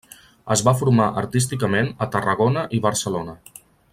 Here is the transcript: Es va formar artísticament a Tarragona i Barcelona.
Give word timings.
Es 0.53 0.63
va 0.67 0.71
formar 0.79 1.05
artísticament 1.21 1.93
a 2.07 2.09
Tarragona 2.17 2.65
i 2.79 2.83
Barcelona. 2.89 3.37